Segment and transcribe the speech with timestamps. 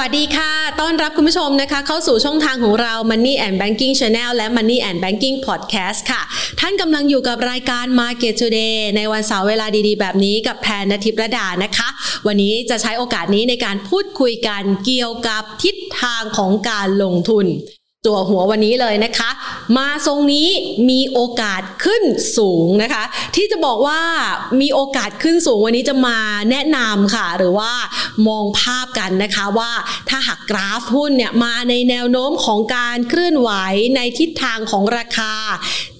[0.00, 6.22] วัสดีค่ะ ต้อนรับคุณผู้ชมนะคะ เข้าสู่ช่องทางของเรา Money and Banking Channel และ Money and Banking Podcast ค่ะ
[6.60, 11.88] ท่านกำลังอยู่กับรายการ Market Today ในวันเสาร์เวลาดีๆ แบบนี้กับแพนนทิพระดานะคะ
[12.26, 17.46] วันนี้จะใช้โอกาสนี้ในการพูดคุยกันเกี่ยวกับทิศทางของการลงทุน
[18.08, 19.30] ตัวหัววันนี้เลยนะคะ
[19.76, 20.48] มาทรงนี้
[20.90, 22.04] มีโอกาสขึ้น
[22.38, 23.04] สูงนะคะ
[23.36, 24.00] ที่จะบอกว่า
[24.60, 26.18] มีโอกาสขึ้นสูงวันนี้จะมา
[26.50, 27.72] แนะนำค่ะ หรือว่า
[28.28, 29.72] มองภาพกันนะคะว่า
[30.08, 33.50] ถ้าหากกราฟหุ้นเนี่ยมาในแนวโน้มของการเคลื่อนไหว
[33.96, 35.34] ในทิศทางของราคา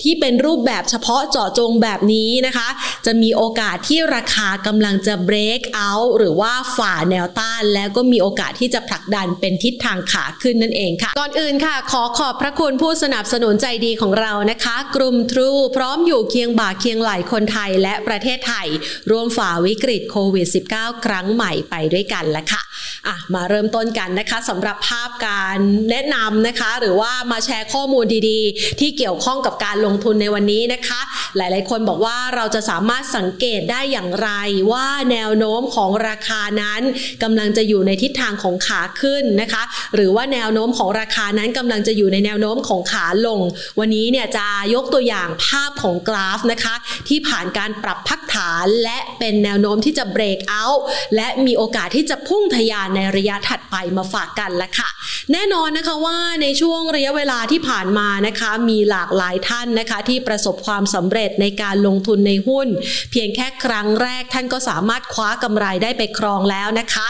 [0.03, 2.69] ที่เป็นรูปแบบเฉพาะเจาะจงแบบนี้นะคะ
[3.07, 18.67] จะมีโอกาสที่ราคากำลังจะ break out หรือว่าฝ่าแนวต้านแล้วก็มีโอกาสที่จะผลักดันเป็นทิศทางขาขึ้นนั่นเองค่ะ ก่อนอื่นค่ะ ขอขอบพระคุณผู้สนับสนุนใจดีของเรานะคะ กลุ่มทรูพร้อมอยู่เคียงบ่าเคียงไหลคนไทยและประเทศไทย
[19.11, 22.63] ร่วมฝ่าวิกฤตโควิด -19 ครั้งใหม่ไปด้วยกันล้วค่ะ
[23.07, 25.59] อะมาเริ่มต้นกันนะคะสำหรับภาพการ
[25.91, 31.01] แนะนำนะคะ หรือว่ามาแชร์ข้อมูลดีๆ ที่เกี่ยวข้องกับการลงทุนในวันนี้นะคะ
[31.37, 34.31] หลายๆ คนบอกว่าเราจะสามารถสังเกตได้อย่างไร
[34.73, 36.83] ว่าแนวโน้มของราคานั้น
[37.23, 39.63] กำลังจะอยู่ในทิศทางของขาขึ้นนะคะ
[39.95, 43.41] หรือว่าแนวโน้มของราคานั้นกำลังจะอยู่ในแนวโน้มของขาลง
[43.79, 46.75] วันนี้เนี่ยจะยกตัวอย่างภาพของกราฟนะคะ
[47.09, 50.83] ที่ผ่านการปรับพักฐานและเป็นแนวโน้มที่จะเบรกเอาท์
[51.17, 54.89] และมีโอกาสที่จะพุ่งทะยานในระยะถัดไปมาฝากกันละค่ะ
[55.33, 62.69] แน่นอนนะคะว่าในช่วงระยะเวลาที่ผ่านมานะคะ มีหลากหลายท่านนะคะ ที่ประสบความสำเร็จในการลงทุนในหุ้น
[63.11, 67.07] เพียงแค่ครั้งแรกท่านก็สามารถคว้ากำไรได้ไปครองแล้วนะคะ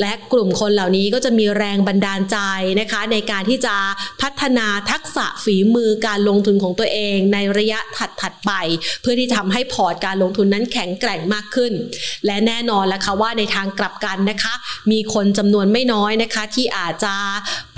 [0.00, 2.38] และกลุ่มคนเหล่านี้ก็จะมีแรงบันดาลใจ
[2.80, 3.74] นะคะ ในการที่จะ
[4.22, 7.78] พัฒนาทักษะฝีมือการลงทุนของตัวเองในระยะ
[8.20, 8.52] ถัดๆไป
[9.02, 11.72] เพื่อที่ทำให้พอร์ตการลงทุนนั้นแข็งแกร่งมากขึ้น
[12.26, 14.54] และแน่นอนแล้วค่ะว่าในทางกลับกันนะคะ
[14.92, 17.14] มีคนจำนวนไม่น้อยนะคะ ที่อาจจะ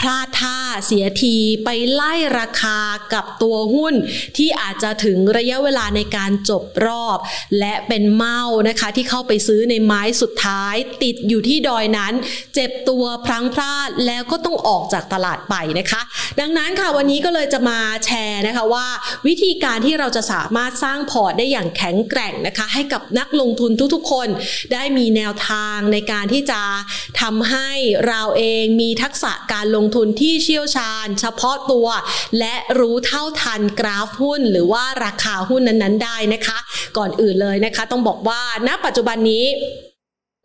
[0.01, 2.79] พลาดท่าเสียทีไปไล่ราคา
[3.15, 3.95] กับตัวหุ้น
[4.37, 7.19] ที่อาจจะถึงระยะเวลาในการจบรอบ
[7.59, 12.13] และเป็นเมานะคะที่เข้าไปซื้อในไม้สุดท้าย ติดอยู่ที่ดอยนั้น
[12.55, 16.01] เจ็บตัวพลังพลาดแล้วก็ต้องออกจากตลาดไปนะคะ
[16.41, 18.87] ดังนั้นค่ะวันนี้ก็เลยจะมาแชร์นะคะว่า
[19.27, 24.29] วิธีการที่เราจะสามารถสร้างพอร์ตได้อย่างแข็งแกร่งนะคะ ให้กับนักลงทุนทุกๆ คน
[24.73, 26.61] ได้มีแนวทางในการที่จะ
[27.21, 27.71] ทำให้
[28.09, 31.89] เราเองมีทักษะการลงทุนที่เชี่ยวชาญ เฉพาะตัว
[32.39, 36.59] และรู้เท่าทันกราฟหุ้น หรือว่าราคาหุ้นนั้นๆ ได้นะคะ
[36.97, 39.45] ก่อนอื่นเลยนะคะ ต้องบอกว่าณปัจจุบันนี้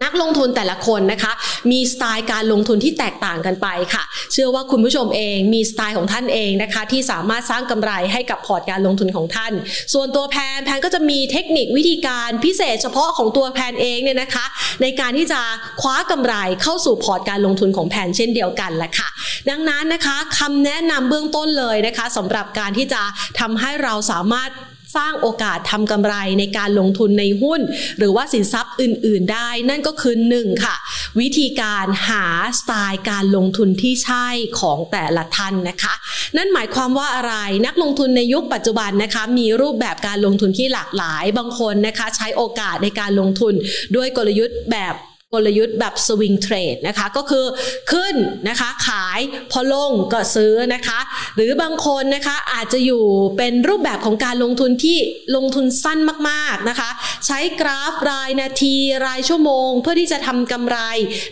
[0.03, 1.31] นักลงทุนแต่ละคนนะคะ
[1.71, 4.03] มีสไตล์การลงทุนที่แตกต่างกันไปค่ะ
[4.33, 9.53] เชื่อว่าคุณผู้ชมเองมีสไตล์ของท่านเองนะคะ ที่สามารถสร้างกำไรให้กับพอร์ตการลงทุนของท่าน
[9.93, 14.45] ส่วนตัวแพนแพนก็จะมีเทคนิควิธีการพิเศษเฉพาะของตัวแพนเองเนี่ยนะคะ
[14.81, 15.41] ในการที่จะ
[15.81, 19.07] คว้ากำไรเข้าสู่พอร์ตการลงทุนของแพนเช่นเดียวกันแหละค่ะ
[19.49, 23.01] ดังนั้นนะคะคำแนะนำเบื้องต้นเลยนะคะสำหรับการที่จะ
[23.39, 24.49] ทำให้เราสามารถ
[24.95, 27.61] สร้างโอกาสทำกำไรในการลงทุนในหุ้น
[27.97, 30.75] หรือว่าสินทรัพย์อื่น ๆ ได้ นั่นก็คือหนึ่งค่ะ
[31.19, 32.25] วิธีการหา
[32.59, 34.27] สไตล์การลงทุนที่ใช่
[34.59, 35.93] ของแต่ละท่านนะคะ
[36.37, 37.35] นั่นหมายความว่าอะไร
[37.65, 43.53] นักลงทุนในยุคปัจจุบันนะคะมีรูปแบบการลงทุนที่หลากหลายบางคนนะคะ ใช้โอกาสในการลงทุน
[43.95, 44.95] ด้วยกลยุทธ์แบบ
[45.33, 47.45] กลยุทธ์แบบสวิงเทรดนะคะก็คือ
[47.91, 48.15] ขึ้น
[48.49, 49.19] นะคะขาย
[49.51, 50.99] พอลงก็ซื้อนะคะ
[51.35, 53.05] หรือบางคนนะคะอาจจะอยู่
[53.37, 54.97] เป็นรูปแบบของการลงทุนที่
[55.35, 55.99] ลงทุนสั้น
[56.29, 56.89] มากๆนะคะ
[57.27, 58.75] ใช้กราฟรายนาที
[59.05, 60.77] รายชั่วโมง เพื่อที่จะทำกำไร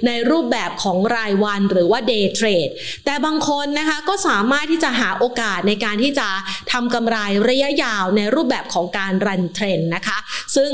[0.06, 2.70] ในรูปแบบของรายวันหรือว่า day trade
[3.06, 6.30] แต่บางคนนะคะก็สามารถที่จะหาโอกาสในการที่จะ
[6.72, 7.18] ทำกำไร
[7.50, 10.18] ระยะยาวในรูปแบบของการ run trend นะคะ
[10.58, 10.72] ซึ่ง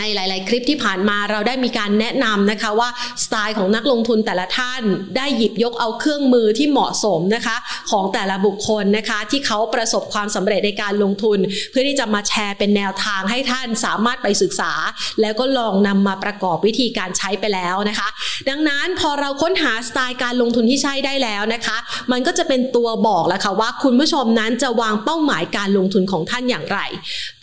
[0.00, 2.88] ในหลาย ๆ คลิปที่ผ่านมาเราได้มีการแนะนำนะคะว่า
[3.24, 4.82] สไตล์ของนักลงทุนแต่ละท่าน
[5.16, 7.56] ได้หยิบยกเอาเครื่องมือที่เหมาะสมนะคะ
[7.90, 11.38] ของแต่ละบุคคลนะคะ ที่เขาประสบความสำเร็จในการลงทุน
[11.70, 14.72] เพื่อที่จะมาแชร์เป็นแนวทางให้ท่านสามารถไปศึกษา
[15.20, 18.08] แล้วก็ลองนำมาประกอบวิธีการใช้ไปแล้วนะคะ
[18.48, 21.76] ดังนั้นพอเราค้นหาสไตล์การลงทุนที่ใช่ได้แล้วนะคะ
[22.12, 26.78] มันก็จะเป็นตัวบอกแล้วค่ะว่าคุณผู้ชมนั้นจะวางเป้าหมายการลงทุนของท่านอย่างไร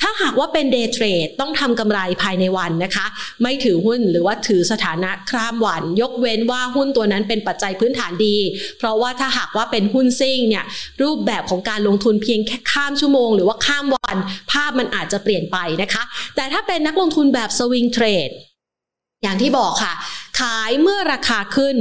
[0.02, 3.06] ถ้าหากว่าเป็นเดย์เทรดต้องทำกำไรภายในวันนะคะ
[3.44, 8.38] ไม่ถือหุ้นหรือว่าถือสถานะข้ามวัน ยกเว้นว่าหุ้นตัวนั้นเป็นปัจจัยพื้นฐานดี
[8.80, 10.65] เพราะว่าถ้าหากว่าเป็นหุ้นซิ่งเนี่ย
[11.03, 14.18] รูปแบบของการลงทุนเพียงแค่ข้ามชั่วโมง หรือว่าข้ามวัน
[14.51, 16.03] ภาพมันอาจจะเปลี่ยนไปนะคะ
[16.36, 18.30] แต่ถ้าเป็นนักลงทุนแบบสวิงเทรด
[19.24, 19.94] อย่างที่บอกค่ะ
[20.39, 21.77] ขายเมื่อราคาขึ้น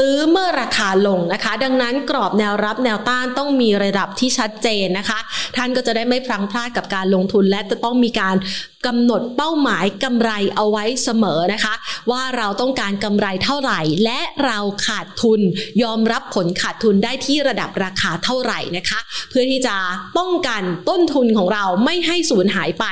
[0.00, 5.18] ซื้อเมื่อราคาลงนะคะ ดังนั้นกรอบแนวรับแนวต้านต้องมีระดับที่ชัดเจนนะคะ
[5.56, 8.36] ท่านก็จะได้ไม่พลังพลาดกับการลงทุนและจะต้องมีการ
[8.86, 11.74] กำหนดเป้าหมายกำไรเอาไว้เสมอนะคะ
[12.10, 15.40] ว่าเราต้องการกำไรเท่าไหร่ และเราขาดทุน
[15.82, 19.00] ยอมรับผลขาดทุนได้ที่ระดับราคาเท่าไหร่นะคะ
[19.30, 19.76] เพื่อที่จะ
[20.18, 22.86] ป้องกันต้นทุนของเราไม่ให้สูญหายไป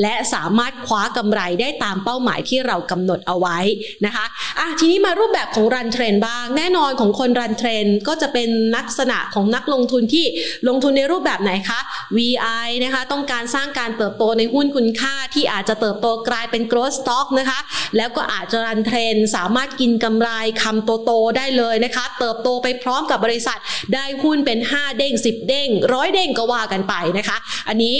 [0.00, 3.58] และสามารถคว้ากำไรได้ตามเป้าหมายที่เรากำหนดเอาไว้
[4.06, 4.24] นะคะ
[4.58, 10.24] อะทีนี้มารูปแบบของรันเทรนบ้าง แน่นอนของคนรันเทรนก็จะเป็นลักษณะของนักลงทุนที่
[10.68, 11.80] ลงทุนในรูปแบบไหนคะ
[12.16, 17.60] VI นะคะต้องการสร้างการเติบโตในหุ้นคุณค่าที่อาจจะเติบโตกลายเป็น growth stock นะคะ
[17.96, 20.30] แล้วก็อาจจะรันเทรนสามารถกินกำไร
[20.62, 23.58] คำโตๆได้เลยนะคะ เติบโตไปพร้อมกับบริษัท
[23.94, 27.36] ได้หุ้นเป็น 5 เด้ง 10 เด้งร้อยเด้งก็ว่ากันไปนะคะ
[27.68, 27.96] อันนี้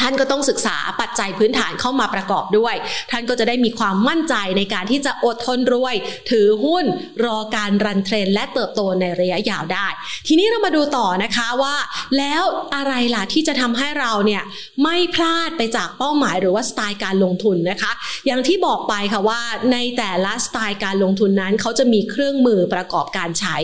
[0.00, 2.74] ท่านก็ต้องศึกษาปัจจัยพื้นฐานเข้ามาประกอบด้วย
[3.10, 5.94] ท่านก็จะได้มีความมั่นใจในการที่จะอดทนรวย
[6.30, 6.84] ถือหุ้น
[7.24, 9.86] รอการรันเทรนและเติบโตในระยะยาวได้
[10.26, 11.76] ทีนี้เรามาดูต่อนะคะว่า
[12.18, 12.42] แล้ว
[12.74, 14.42] อะไรล่ะที่จะทำให้เราเนี่ย
[14.82, 17.92] ไม่พลาดไปจากเป้าหมายหรือว่าสไตล์การลงทุนนะคะ
[18.26, 19.40] อย่างที่บอกไปค่ะว่า
[19.72, 23.58] ในแต่ละสไตล์การลงทุนนั้นเขาจะมีเครื่องมือประกอบการใช้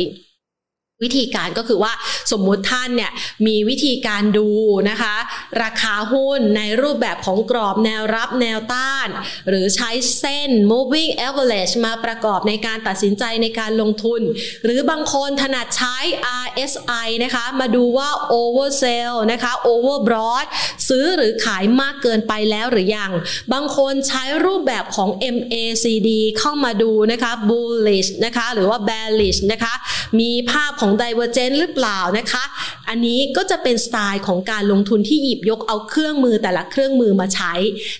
[1.03, 1.93] วิธีการก็คือว่า
[2.33, 3.11] สมมุติท่านเนี่ย
[3.47, 4.49] มีวิธีการดู
[4.91, 5.17] นะคะ
[5.63, 9.09] ราคาหุ้นในรูปแบบของกรอบแนวรับแนวต้าน
[9.49, 14.21] หรือใช้เส้น moving average มาประกอบในการตัดสินใจในการลงทุน
[14.65, 15.97] หรือบางคนถนัดใช้
[16.45, 18.09] RSI นะคะมาดูว่า
[18.41, 20.47] oversell นะคะ overbought
[20.89, 23.13] ซื้อหรือขายมากเกินไปแล้วหรือยัง
[23.53, 29.75] บางคนใช้รูปแบบของ MACD เข้ามาดูนะคะ bullish นะคะหรือว่า bearish นะคะ
[30.21, 32.45] มีภาพของ divergent หรือเปล่านะคะ
[32.89, 37.55] อันนี้ก็จะเป็นสไตล์ของการลงทุนที่หยิบยกเอาเครื่องมือแต่ละเครื่องมือมาใช้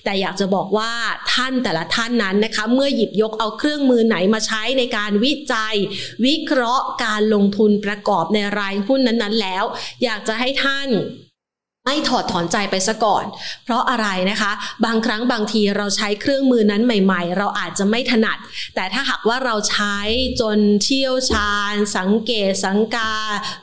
[0.05, 0.93] แต่อยากจะบอกว่า
[1.33, 5.75] ท่านแต่ละท่านนั้นนะคะ เมื่อหยิบยกเอาเครื่องมือไหนมาใช้ในการวิจัย
[6.25, 9.65] วิเคราะห์การลงทุนประกอบในรายหุ้นนั้นๆแล้ว
[10.05, 10.89] อยากจะให้ท่าน
[11.87, 13.25] ไม่ถอดถอนใจไปซะก่อน
[13.65, 14.53] เพราะอะไรนะคะ
[14.85, 18.39] บางครั้งบางทีเราใช้เครื่องมือนั้นใหม่ ๆ เราอาจจะไม่ถนัด
[18.75, 19.97] แต่ถ้าหากว่าเราใช้
[20.41, 23.13] จนเชี่ยวชาญ สังเกต สังกา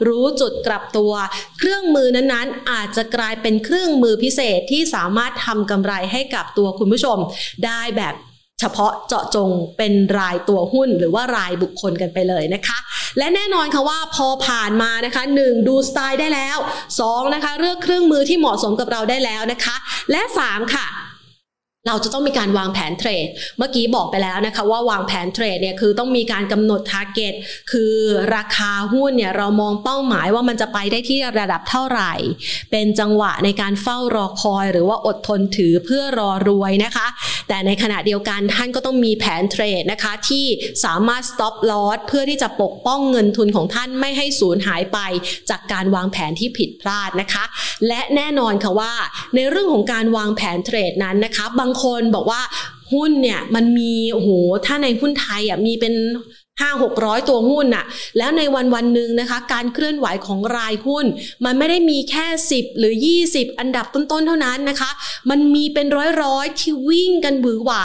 [0.07, 1.13] รู้จุดกลับตัว
[1.60, 7.18] เครื่องมือนั้นๆ อาจจะกลายเป็นเครื่องมือพิเศษที่สามารถทำกำไรให้กับตัวคุณผู้ชม
[7.66, 8.16] ได้แบบ
[8.59, 12.77] เฉพาะเจาะจงเป็นรายตัวหุ้นหรือว่ารายบุคคลกันไปเลยนะคะ
[13.17, 15.67] และแน่นอนค่ะว่าพอผ่านมานะคะ 1.
[15.67, 16.57] ดูสไตล์ได้แล้ว
[16.95, 17.35] 2.
[17.35, 19.75] นะคะ เลือกเครื่องมือที่เหมาะสมกับเราได้แล้วนะคะ
[20.11, 20.85] และ 3 ค่ะ
[21.87, 23.27] เราจะต้องมีการวางแผนเทรด
[23.57, 27.33] เมื่อกี้บอกไปแล้วนะคะว่าวางแผนเทรดเนี่ยคือต้องมีการกำหนด target
[27.71, 27.93] คือ
[28.35, 32.13] ราคาหุ้นเนี่ยเรามองเป้าหมายว่ามันจะไปได้ที่ระดับเท่าไหร่
[32.71, 37.07] เป็นจังหวะในการเฝ้ารอคอย หรือว่าอดทนถือเพื่อรอรวยนะคะ
[37.49, 40.45] แต่ในขณะเดียวกันท่านก็ต้องมีแผนเทรดนะคะที่
[40.85, 44.99] สามารถ stop loss เพื่อที่จะปกป้องเงินทุนของท่านไม่ให้สูญหายไป
[45.49, 47.43] จากการวางแผนที่ผิดพลาดนะคะ
[47.87, 48.93] และแน่นอนค่ะว่า
[49.35, 52.42] ในเรื่องของการวางแผนเทรดนั้นนะคะบางางคนบอกว่า
[52.94, 54.30] หุ้นเนี่ยมันมีโอ้โห
[54.66, 55.94] ถ้าในหุ้นไทยอะมีเป็น
[56.61, 57.85] ห้าหกร้อยตัวหุ้นน่ะ
[58.17, 61.06] แล้วในวันวันหนึ่งนะคะ การเคลื่อนไหวของรายหุ้น
[61.45, 62.94] มันไม่ได้มีแค่ 10 หรือ
[63.25, 64.91] 20 อันดับต้นๆเท่านั้นนะคะ
[65.29, 65.88] มันมีเป็น
[66.23, 67.83] ร้อยๆที่วิ่งกันบือหวา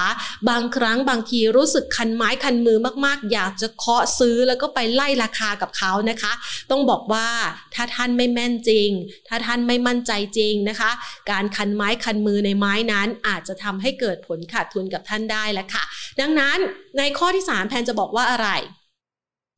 [0.49, 6.33] บางครั้งบางทีรู้สึกคันไม้คันมือมากๆ อยากจะเคาะซื้อแล้วก็ไปไล่ราคากับเขานะคะ
[6.71, 7.29] ต้องบอกว่า
[7.75, 8.91] ถ้าท่านไม่แม่นจริง
[9.29, 10.91] ถ้าท่านไม่มั่นใจจริงนะคะ
[11.31, 15.85] การคันไม้คันมือในไม้นั้นอาจจะทำให้เกิดผลขาดทุนกับท่านได้แล้วค่ะ
[16.21, 16.59] ดังนั้น
[16.99, 18.49] ในข้อที่ 3 แพนจะบอกว่าอะไร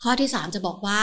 [0.03, 1.01] ข้อที่ 3 จะบอกว่า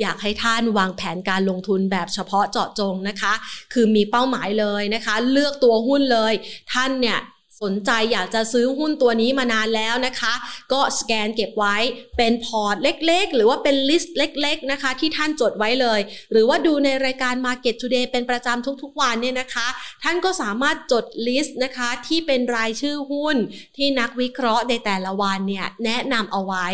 [0.00, 3.32] อยากให้ท่านวางแผนการลงทุนแบบเฉพาะเจาะจงนะคะ
[3.72, 6.32] คือมีเป้าหมายเลยนะคะ เลือกตัวหุ้นเลย
[6.72, 7.18] ท่านเนี่ย
[7.62, 10.34] สนใจอยากจะซื้อหุ้นตัวนี้มานานแล้วนะคะ
[10.72, 11.76] ก็สแกนเก็บไว้
[12.16, 16.00] เป็นพอร์ตเล็กๆ หรือว่าเป็น list เล็ก ๆนะคะ ที่ท่านจดไว้เลย
[16.32, 19.66] หรือว่าดูในรายการ Market Today เป็นประจำทุกๆ วันเนี่ยนะคะ
[20.02, 23.36] ท่านก็สามารถจด list นะคะที่เป็นรายชื่อหุ้น
[23.76, 26.66] ที่นักวิเคราะห์ในแต่ละวันเนี่ยแนะนำเอาไว้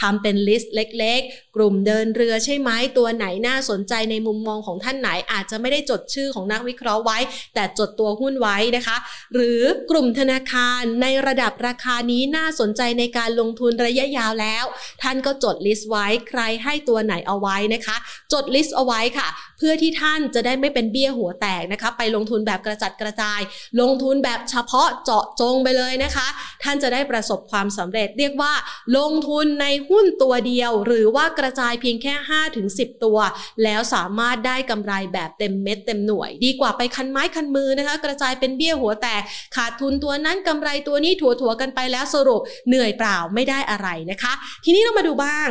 [0.00, 7.18] ทำเป็น list เล็ก ๆกลุ่มเดินเรือใช่ไหมตัวไหนน่าสนใจในมุมมองของท่านไหนอาจจะไม่ได้จดชื่อของนักวิเคราะห์ไว้
[7.54, 8.96] แต่จดตัวหุ้นไว้นะคะ
[9.34, 14.64] หรือกลุ่มธนาคารในระดับราคานี้น่าสนใจในการลงทุนระยะยาวแล้ว
[15.02, 17.96] ท่านก็จด list ไว้ใครให้ตัวไหนเอาไว้นะคะ
[18.32, 19.28] จด list เอาไว้ค่ะ
[19.60, 23.40] เพื่อที่ท่านจะได้ไม่เป็นเบี้ยหัวแตกนะคะ ไปลงทุนแบบกระจัดกระจาย
[23.80, 26.26] ลงทุนแบบเฉพาะเจาะจงไปเลยนะคะ
[26.62, 28.52] ท่านจะได้ประสบความสำเร็จเรียกว่า
[28.98, 33.18] ลงทุนในหุ้นตัวเดียว หรือว่ากระจายเพียงแค่5ถึง10 ตัว
[33.64, 39.22] แล้วสามารถได้กำไรแบบเต็มเม็ดเต็มหน่วย ดีกว่าไปคันไม้คันมือนะคะ กระจายเป็นเบี้ยหัวแตก
[39.56, 44.32] ขาดทุนตัวนั้นกำไรตัวนี้ถัวๆกันไปแล้วสรุปเหนื่อยเปล่าไม่ได้อะไรนะคะ
[44.64, 45.50] ทีนี้เรามาดูบ้าง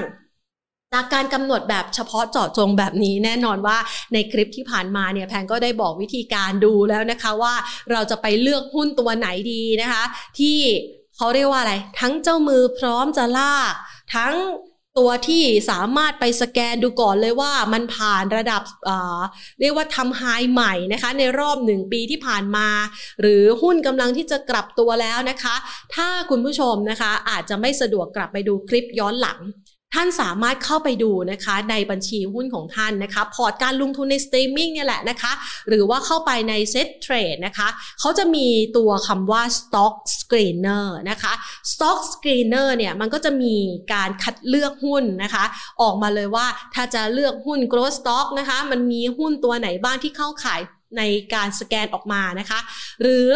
[0.93, 3.77] จากการกำหนดแบบเฉพาะเจาะจงแบบนี้แน่นอนว่า
[4.13, 7.53] ในคลิปที่ผ่านมาเนี่ยแพนก็ได้บอกวิธีการดูแล้วนะคะว่า
[7.91, 10.03] เราจะไปเลือกหุ้นตัวไหนดีนะคะ
[10.39, 10.57] ที่
[11.17, 13.73] เขาเรียกว่าอะไร ทั้งเจ้ามือพร้อมจะลาก
[14.15, 14.33] ทั้ง
[14.97, 18.61] ตัวที่สามารถไปสแกนดูก่อนเลยว่ามันผ่านระดับ
[19.59, 22.67] เรียกว่าทำไฮใหม่นะคะในรอบหนึ่งปีที่ผ่านมา
[23.21, 25.55] หรือหุ้นกำลังที่จะกลับตัวแล้วนะคะ
[25.95, 29.39] ถ้าคุณผู้ชมนะคะอาจจะไม่สะดวกกลับไปดูคลิปย้อนหลัง
[29.95, 35.31] ท่านสามารถเข้าไปดูนะคะในบัญชีหุ้นของท่านนะคะพอร์ตการลงทุนในสตรีมมิ่งเนี่ยแหละนะคะ
[35.67, 37.67] หรือว่าเข้าไปใน Settrade นะคะ
[37.99, 41.33] เขาจะมีตัวคำว่า stock screener นะคะ
[41.71, 43.55] stock screener เนี่ยมันก็จะมี
[43.93, 45.43] การคัดเลือกหุ้นนะคะ
[45.81, 50.61] ออกมาเลยว่าถ้าจะเลือกหุ้น growth stock นะคะ มันมีหุ้นตัวไหนบ้างที่เข้าข่าย
[50.97, 51.01] ใน
[51.33, 52.59] การสแกนออกมานะคะ
[53.01, 53.29] หรือ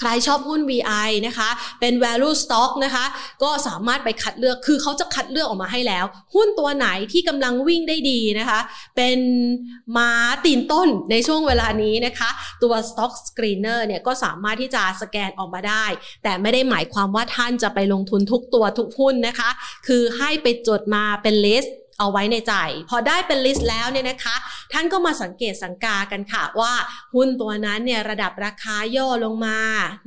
[0.00, 3.04] ใครชอบหุ้น VI นะคะ เป็น value stock นะคะ
[3.42, 6.04] ก็สามารถไปคัดเลือก คือเขาจะคัดเลือกออกมาให้แล้ว
[6.34, 8.60] หุ้นตัวไหนที่กำลังวิ่งได้ดีนะคะ
[8.96, 9.18] เป็น
[9.96, 10.10] ม้า
[10.44, 12.30] ตีนต้นในช่วงเวลานี้นะคะ
[12.62, 15.84] ตัว stock screener เนี่ยก็สามารถที่จะสแกนออกมาได้
[16.22, 19.50] แต่ไม่ได้หมายความว่าท่านจะไปลงทุนทุกตัวทุกหุ้นนะคะ
[19.86, 22.54] คือให้ไปจดมาเป็น list เอาไว้ในใจ
[22.90, 24.36] พอได้เป็นลิสต์แล้วเนี่ยนะคะ
[24.72, 26.72] ท่านก็มาสังเกตสังกากันค่ะว่า
[27.14, 29.58] หุ้นตัวนั้นเนี่ยระดับราคาย่อลงมา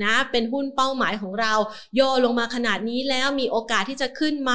[0.04, 1.54] นะเป็นหุ้นเป้าหมายของเรา
[2.00, 4.54] ย่อลงมาขนาดนี้แล้วมีโอกาสที่จะขึ้นไหม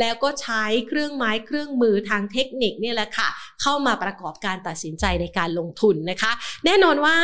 [0.00, 3.28] แล้วก็ใช้เครื่องไม้เครื่องมือทางเทคนิคเนี่ยแหละค่ะ
[3.62, 6.32] เข้ามาประกอบการตัดสินใจในการลงทุนนะคะ
[6.64, 7.16] แน่นอนว่า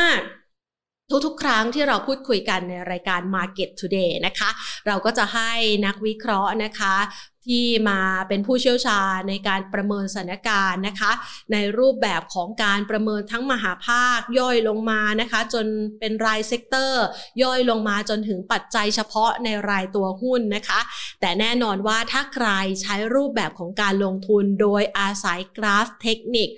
[1.25, 4.49] ทุกๆ ครั้งที่เราพูดคุยกันในรายการ Market Today นะคะ
[4.87, 5.51] เราก็จะให้
[5.85, 6.95] นักวิเคราะห์นะคะ
[7.47, 11.11] ที่มาเป็นผู้เชี่ยวชาญในการประเมินสถานการณ์นะคะ
[11.51, 15.65] ในรูปแบบของการประเมินทั้งมหภาคย่อยลงมานะคะ จน
[15.99, 17.05] เป็นราย sector
[17.43, 20.79] ย่อยลงมาจนถึงปัจจัยเฉพาะในรายตัวหุ้นนะคะ
[21.21, 22.47] แต่แน่นอนว่าถ้าใคร
[22.81, 26.49] ใช้รูปแบบของการลงทุนโดยอาศัยกราฟเทคนิค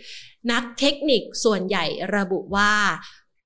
[0.51, 1.85] นักเทคนิคส่วนใหญ่
[2.15, 2.71] ระบุว่า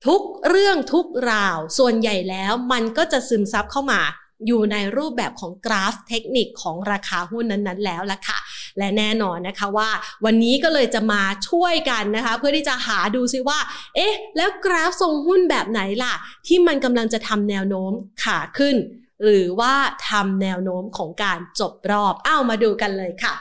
[0.07, 4.01] ทุกเรื่องทุกราว ส่วนใหญ่แล้วมันก็จะซึมซับเข้ามา
[4.47, 8.37] อยู่ในรูปแบบของกราฟเทคนิคของราคาหุ้นนั้นๆ แล้วล่ะค่ะ
[8.77, 9.89] และแน่นอนนะคะว่า
[10.25, 13.59] วันนี้ก็เลยจะมาช่วยกันนะคะ เพื่อที่จะหาดูซิว่า
[13.95, 16.13] เอ๊ะ แล้วกราฟทรงหุ้นแบบไหนล่ะ
[16.47, 17.91] ที่มันกำลังจะทำแนวโน้ม
[18.23, 18.75] ขาขึ้น
[19.23, 19.73] หรือว่า
[20.09, 23.33] ทำแนวโน้มของการจบรอบ เอ้ามาดูกันเลยค่ะ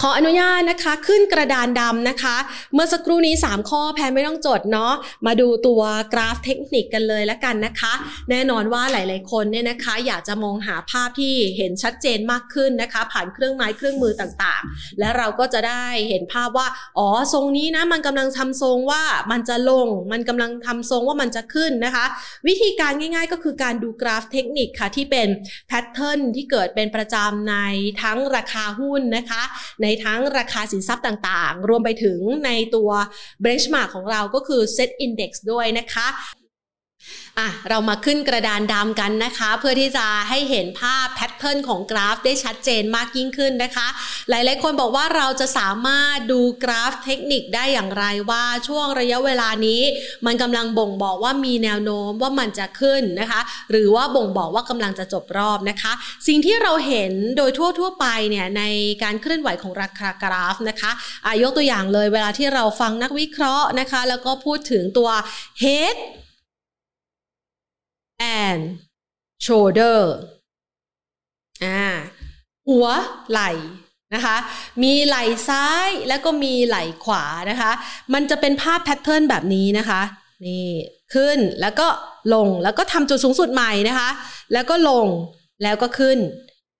[0.00, 2.36] ขออนุญาตนะคะ ขึ้นกระดานดำนะคะ
[2.74, 4.92] เมื่อสักครู่นี้ 3 ข้อแพนไม่ต้องจดเนาะ
[5.26, 5.82] มาดูตัว
[6.12, 7.92] กราฟเทคนิคกันเลยแล้วกันนะคะ
[8.30, 22.04] แน่นอนว่าหลาย ๆ คนเนี่ยนะคะ อยากจะมองหาภาพที่เห็นชัดเจนมากขึ้นนะคะ ผ่านเครื่องไม้เครื่องมือต่างๆ และเราก็จะได้เห็นภาพว่าอ๋อทรงนี้นะมันกำลังทำทรงว่ามันจะลง มันกำลังทำทรงว่ามันจะขึ้นนะคะ
[22.46, 25.28] วิธีการง่าย ๆ ก็คือการดูกราฟเทคนิคค่ะที่เป็น
[25.68, 27.56] pattern ที่เกิดเป็นประจำใน
[28.02, 29.44] ทั้งราคาหุ้นนะคะ
[29.84, 32.90] ในทั้งราคาสินทรัพย์ต่างๆ รวมไปถึงในตัว
[33.44, 36.08] benchmark ของเราก็คือ set index ด้วยนะคะ
[37.38, 43.86] อะเรามาขึ้นกระดานดำกันนะคะ เพื่อที่จะให้เห็นภาพแพทเทิร์นของกราฟได้ชัดเจนมากยิ่งขึ้นนะคะ
[44.30, 49.80] หลายๆคนบอกว่าเราจะสามารถดูกราฟเทคนิคได้อย่างไรว่าช่วงระยะเวลานี้
[50.26, 55.92] มันกำลังบ่งบอกว่ามีแนวโน้มว่ามันจะขึ้นนะคะ หรือว่าบ่งบอกว่ากำลังจะจบรอบนะคะ
[56.26, 58.62] สิ่งที่เราเห็นโดยทั่วๆไปเนี่ยใน
[59.02, 60.90] การเคลื่อนไหวของราคากราฟนะคะ
[61.26, 65.10] อายกตัวอย่างเลยเวลาที่เราฟังนักวิเคราะห์นะคะ แล้วก็พูดถึงตัว
[65.64, 65.96] head
[68.32, 68.60] and
[69.44, 70.00] shoulder
[71.64, 71.82] อ่า
[72.68, 72.88] หัว
[73.30, 73.50] ไหล่
[74.14, 74.36] นะคะ
[74.82, 77.72] มีไหล่ซ้ายแล้วก็มีไหล่ขวานะคะ
[78.14, 80.02] มันจะเป็นภาพแพทเทิร์นแบบนี้นะคะ
[80.46, 80.68] นี่
[81.14, 81.88] ขึ้นแล้วก็
[82.34, 84.10] ลงแล้วก็ทำจุดสูงสุดใหม่นะคะ
[84.52, 85.06] แล้วก็ลง
[85.62, 86.18] แล้วก็ขึ้น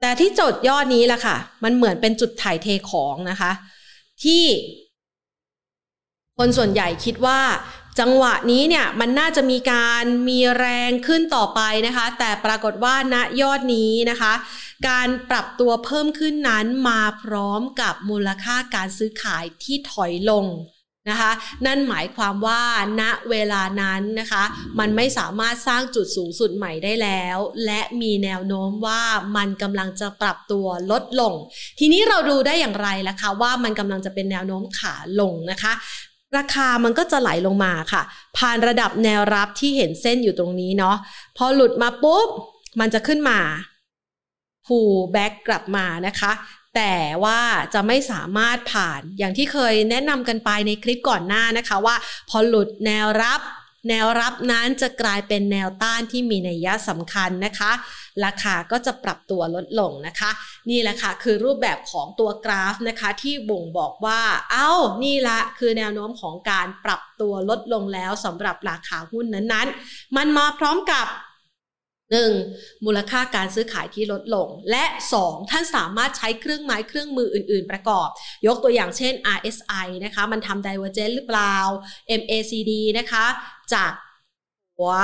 [0.01, 3.53] แต่ที่จดยอดนี้แหละค่ะ มันเหมือนเป็นจุดถ่ายเทของนะคะ
[4.25, 4.43] ที่
[6.39, 7.41] คนส่วนใหญ่คิดว่า
[8.01, 14.33] จังหวะนี้เนี่ยมันน่าจะมีการมีแรงขึ้นต่อไปนะคะ แต่ปรากฏว่าณยอดนี้นะคะ
[14.89, 20.47] การปรับตัวเพิ่มขึ้นนั้นมาพร้อมกับมูลค่าการซื้อขายที่ถอยลง
[21.11, 21.33] นะคะ
[21.67, 22.63] นั่นหมายความว่า
[23.01, 24.45] ณเวลานั้นนะคะ
[24.79, 29.03] มันไม่สามารถสร้างจุดสูงสุดใหม่ได้แล้ว และมีแนวโน้มว่า
[29.37, 31.33] มันกำลังจะปรับตัวลดลง
[31.79, 35.73] ทีนี้เราดูได้อย่างไรล่ะคะว่ามันกำลังจะเป็นแนวโน้มขาลงนะคะ
[36.37, 38.03] ราคามันก็จะไหลลงมาค่ะ
[38.37, 40.97] ผ่านระดับแนวรับที่เห็นเส้นอยู่ตรงนี้เนาะ
[41.37, 42.29] พอหลุดมาปุ๊บ
[42.81, 43.39] มันจะขึ้นมา
[44.67, 44.79] ฟู
[45.13, 46.33] แบ็กกลับมานะคะ
[46.77, 47.41] แต่ว่า
[47.75, 51.97] จะไม่สามารถผ่านอย่างที่เคยแนะนำกันไปในคลิปก่อนหน้านะคะว่า
[52.31, 53.41] พอหลุดแนวรับ
[53.89, 57.73] แนวรับนั้นจะกลายเป็นแนวต้านที่มีนัยยะสำคัญนะคะ
[58.25, 60.31] ราคาก็จะปรับตัวลดลงนะคะ
[60.71, 64.21] นี่แหละค่ะคือรูปแบบของตัวกราฟนะคะ ที่บ่งบอกว่า
[64.53, 64.71] เอา้า
[65.03, 71.07] นี่ละคือแนวโน้มของการปรับตัวลดลงแล้วสำหรับราคาหุ้นนั้นๆ มันมาพร้อมกับ
[72.13, 72.85] 1.
[72.85, 74.85] มูลค่าการซื้อขายที่ลดลง และ
[75.19, 75.51] 2.
[75.51, 78.09] ท่านสามารถใช้เครื่องไม้เครื่องมืออื่น ๆ ประกอบ
[78.47, 81.57] ยกตัวอย่างเช่น RSI นะคะ มันทำ Divergent หรือเปล่า
[82.21, 83.25] MACD นะคะ
[83.75, 83.93] จาก
[84.79, 84.95] หัว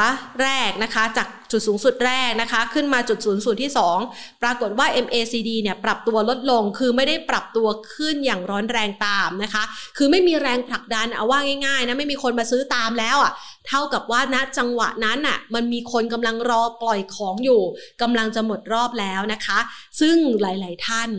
[0.43, 3.71] แรกนะคะ จากจุดสูงสุดแรกนะคะ ขึ้นมาจุดศูนย์สูตรที่
[4.07, 9.63] 2 ปรากฏว่า MACD เนี่ยปรับตัวลดลง คือไม่ได้ปรับตัวขึ้นอย่างร้อนแรงตามนะคะ
[9.97, 13.33] คือไม่มีแรงผลักดันเอาว่าง่ายๆนะ ไม่มีคนมาซื้อตามแล้วอะ
[13.69, 17.63] เท่ากับว่าณจังหวะนั้นอะมันมีคนกำลังรอปล่อยของอยู่
[18.03, 19.59] กำลังจะหมดรอบแล้วนะคะ
[20.01, 21.11] ซึ่งหลาย ๆ ท่าน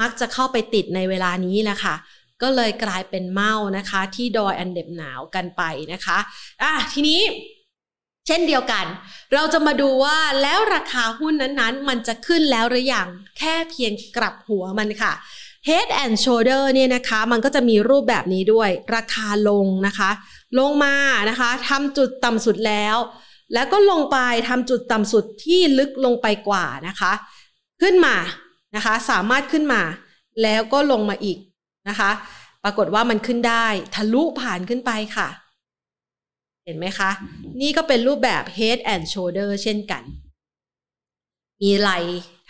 [0.00, 1.94] มักจะเข้าไปติดในเวลานี้แหละค่ะ
[2.42, 6.18] ก็เลยกลายเป็นเมานะคะ ที่ดอยอันเด็บหนาวกันไปนะคะ
[6.62, 7.20] อะทีนี้
[8.26, 8.86] เช่นเดียวกัน
[9.32, 15.12] เราจะมาดูว่าแล้วราคาหุ้นนั้นๆ มันจะขึ้นแล้วหรือยังแค่เพียงกลับหัวมันค่ะ
[15.68, 20.10] Head and Shoulder เนี่ยนะคะ มันก็จะมีรูปแบบนี้ด้วย ราคาลงนะคะ
[20.58, 20.94] ลงมา
[21.30, 22.96] นะคะทำจุดต่ำสุดแล้ว
[23.54, 27.12] แล้วก็ลงไปทำจุดต่ำสุดที่ลึกลงไปกว่านะคะ
[27.82, 28.16] ขึ้นมา
[28.76, 29.82] นะคะ สามารถขึ้นมา
[30.42, 31.38] แล้วก็ลงมาอีก
[31.88, 32.10] นะคะ
[32.64, 35.28] ปรากฏว่ามันขึ้นได้ ทะลุผ่านขึ้นไปค่ะ
[36.64, 37.10] เห็นไหมคะ
[37.60, 40.02] นี่ก็เป็นรูปแบบ head and shoulder เช่นกัน
[41.62, 41.98] มีไหล่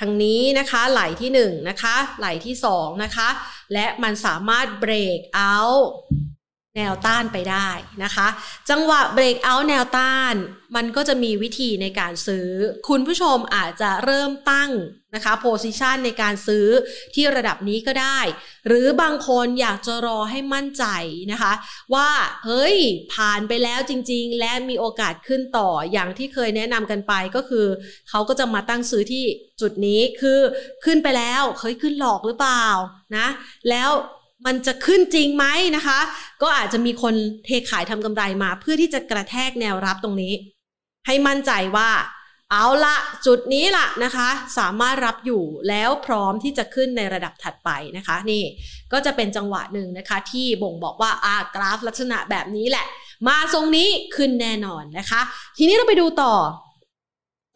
[0.00, 3.28] ทางนี้นะคะ ไหล่ที่หนึ่งนะคะ ไหล่ที่สองนะคะ
[3.72, 5.20] และมันสามารถ break
[5.52, 5.86] out
[6.76, 7.68] แนวต้านไปได้
[8.04, 8.28] นะคะ
[8.70, 10.34] จังหวะ break out แนวต้าน
[10.76, 12.48] มันก็จะมีวิธีในการซื้อ
[12.88, 14.70] คุณผู้ชมอาจจะเริ่มตั้ง
[15.14, 16.66] นะคะ position ในการซื้อ
[17.14, 18.20] ที่ระดับนี้ก็ได้
[18.66, 20.84] หรือบางคนอยากจะรอให้มั่นใจ
[21.32, 21.52] นะคะ
[21.94, 22.10] ว่า
[22.44, 22.76] เฮ้ย
[23.14, 27.66] ผ่านไปแล้วจริง ๆ และมีโอกาสขึ้นต่ออย่างที่เคยแนะนำกันไปก็คือ
[28.08, 29.24] เขาก็จะมาตั้งซื้อที่
[29.60, 30.40] จุดนี้คือ
[30.84, 32.66] ขึ้นไปแล้ว เฮ้ย ขึ้นหลอกหรือเปล่า
[33.16, 33.26] นะ
[33.70, 33.90] แล้ว
[34.46, 35.44] มันจะขึ้นจริงไหม
[35.76, 35.98] นะคะ
[36.42, 40.34] ก็อาจจะมีคนเทขายทำกำไรมา เพื่อที่จะกระแทกแนวรับตรงนี้
[41.06, 41.90] ให้มั่นใจว่า
[42.52, 44.28] เอาละจุดนี้ละนะคะ
[44.58, 48.42] สามารถรับอยู่แล้วพร้อมที่จะขึ้นในระดับถัดไปนะคะ นี่
[48.92, 52.86] ก็จะเป็นจังหวะหนึ่งนะคะ ที่บ่งบอกว่าอากราฟลักษณะแบบนี้แหละ
[53.28, 55.20] มาทรงนี้ขึ้นแน่นอนนะคะ
[55.56, 56.34] ทีนี้เราไปดูต่อ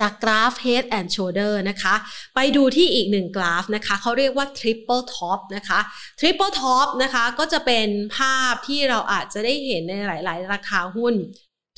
[0.01, 1.95] จากกราฟ head and shoulder นะคะ
[2.35, 5.81] ไปดูที่อีกหนึ่งกราฟนะคะเขาเรียกว่า triple top นะคะ
[6.21, 11.15] triple top นะคะก็จะเป็นภาพที่เราอาจจะได้เห็นในหลาย ๆ ราคาหุ้น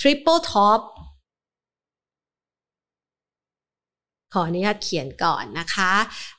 [0.01, 0.81] triple top
[4.35, 5.93] ขออนุญาตเขียนก่อนนะคะ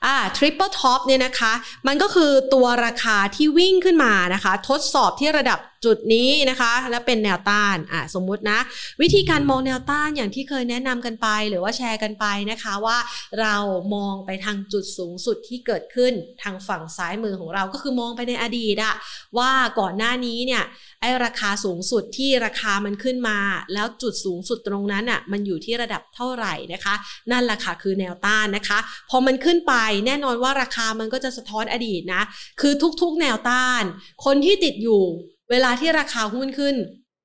[0.04, 1.52] อ่า triple top เนี่ยนะคะ
[1.86, 8.58] มันก็คือตัวราคาที่วิ่งขึ้นมานะคะ ทดสอบที่ระดับจุดนี้นะคะ และเป็นแนวต้านอ่าสมมุตินะ
[9.02, 12.98] วิธีการมองแนวต้านอย่างที่เคยแนะนำกันไป หรือว่าแชร์กันไปนะคะว่า
[13.40, 13.56] เรา
[13.94, 16.12] มองไปทางจุดสูงสุดที่เกิดขึ้น
[16.42, 18.94] ทางฝั่งซ้ายมือของเราก็คือมองไปในอดีตอะ
[19.38, 20.62] ว่าก่อนหน้านี้เนี่ย
[21.00, 23.38] ไอราคาสูงสุดที่ราคามันขึ้นมา
[23.74, 26.94] แล้วจุดสูงสุดตรงนั้นอะมันอยู่ที่ระดับเท่าไหร่นะคะ
[27.30, 28.78] นั่นแหละค่ะคือแนวต้านนะคะ
[29.10, 29.74] พอมันขึ้นไป
[30.06, 32.22] แน่นอนว่าราคามันก็จะสะท้อนอดีตนะ
[32.60, 33.82] คือทุกๆแนวต้าน
[34.24, 35.02] คนที่ติดอยู่
[35.50, 36.76] เวลาที่ราคาหุ้นขึ้น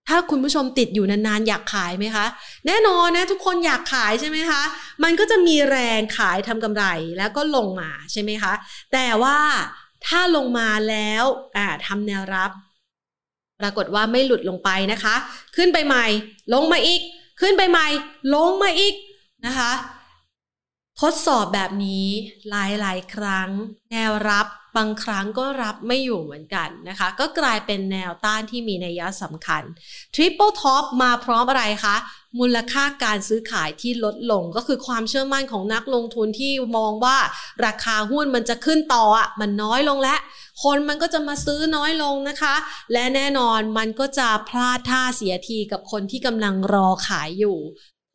[0.09, 2.25] ถ้าคุณผู้ชมติดอยู่นานๆ อยากขายไหมคะ
[2.67, 4.61] แน่นอนนะทุกคนอยากขายใช่ไหมคะ
[5.03, 6.85] มันก็จะมีแรงขายทำกำไร
[7.17, 8.53] แล้วก็ลงมาใช่ไหมคะ
[8.93, 9.37] แต่ว่า
[10.07, 11.23] ถ้าลงมาแล้ว
[11.57, 12.51] อ่าทำแนวรับ
[13.59, 15.15] ปรากฏว่าไม่หลุดลงไปนะคะ
[15.55, 16.05] ขึ้นไปใหม่
[16.53, 17.01] ลงมาอีก
[17.41, 17.87] ขึ้นไปใหม่
[18.35, 18.93] ลงมาอีก
[19.45, 19.71] นะคะ
[21.03, 22.07] ทดสอบแบบนี้
[22.49, 22.53] ห
[22.85, 23.49] ลายๆ ครั้ง
[23.91, 29.63] แนวรับบางครั้งก็รับไม่อยู่เหมือนกันนะคะ ก็กลายเป็นแนวต้านที่มีนัยสำคัญ
[30.15, 31.95] Triple Top มาพร้อมอะไรคะ
[32.39, 37.17] มูลค่าการซื้อขายที่ลดลงก็คือความเชื่อมั่นของนักลงทุนที่มองว่า
[37.65, 40.19] ราคาหุ้นมันจะขึ้นต่ออะมันน้อยลงแล้ว
[40.63, 42.55] คนมันก็จะมาซื้อน้อยลงนะคะ
[42.93, 47.57] และแน่นอนมันก็จะพลาดท่าเสียทีกับคนที่กำลังรอขายอยู่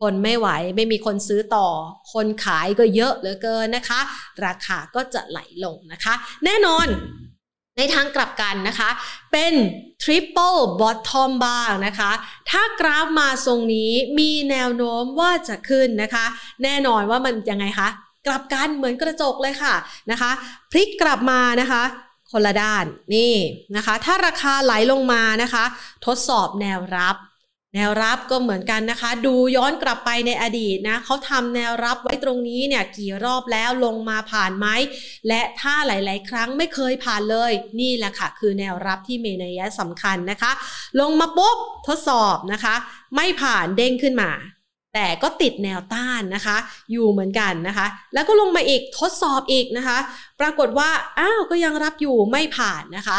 [0.00, 1.68] คนไม่ไหวไม่มีคนซื้อต่อ
[2.12, 4.00] คนขายก็เยอะเหลือเกินนะคะ
[4.44, 6.87] ราคาก็จะไหลลงนะคะ แน่นอน
[7.76, 8.90] ในทางกลับกันนะคะ
[9.32, 9.52] เป็น
[10.02, 12.11] triple bottom บ้างนะคะ
[12.50, 16.26] ถ้ากราฟมาทรงนี้มีแนวโน้มว่าจะขึ้นนะคะ
[16.62, 17.88] แน่นอนว่ามันยังไงคะ
[18.26, 19.74] กลับกันเหมือนกระจกเลยค่ะ
[20.11, 20.30] นะคะ
[20.70, 21.82] พลิกกลับมานะคะ
[22.30, 22.84] คนละด้าน
[23.14, 23.34] นี่
[23.76, 25.64] นะคะ ถ้าราคาไหลลงมานะคะ
[26.06, 27.16] ทดสอบแนวรับ
[27.74, 34.66] แนวรับก็เหมือนกันนะคะ ดูย้อนกลับไปในอดีตนะเขาทำแนวรับไว้ตรงนี้เนี่ยกี่รอบแล้วลงมาผ่านไหม
[35.28, 40.52] และถ้าหลาย ๆ ครั้งไม่เคยผ่านเลย นี่แหละค่ะ คือแนวรับที่มีนัยสำคัญนะคะ
[41.00, 42.74] ลงมาปุ๊บทดสอบนะคะ
[43.14, 44.31] ไม่ผ่านเด้งขึ้นมา
[44.94, 46.57] แต่ก็ติดแนวต้านนะคะ
[46.92, 49.98] อยู่เหมือนกันนะคะ แล้วก็ลงมาอีกทดสอบอีกนะคะ
[50.40, 53.18] ปรากฏว่าอ้าวก็ยังรับอยู่ไม่ผ่านนะคะ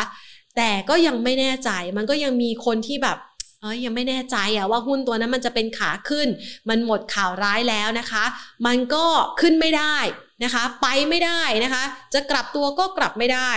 [0.57, 3.17] แต่ก็ยังไม่แน่ใจมันก็ยังมีคนที่แบบ
[3.61, 6.27] เอ้ยยังไม่แน่ใจอะว่าหุ้นตัวนั้นมันจะเป็นขาขึ้น
[6.69, 8.23] มันหมดข่าวร้ายแล้วนะคะ
[8.65, 9.05] มันก็
[9.41, 9.97] ขึ้นไม่ได้
[10.43, 13.51] นะคะ ไปไม่ได้นะคะ จะกลับตัวก็กลับไม่ได้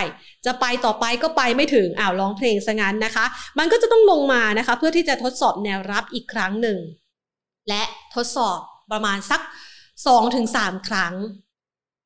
[0.45, 3.25] จะไปต่อไปก็ไปไม่ถึงอ้าวร้องเพลงซะงั้นนะคะ
[3.59, 6.77] มันก็จะต้องลงมานะคะ เพื่อที่จะทดสอบแนวรับอีกครั้งหนึ่ง
[7.69, 7.83] และ
[8.15, 8.59] ทดสอบ
[8.91, 9.41] ประมาณสัก
[10.13, 11.13] 2-3 ครั้ง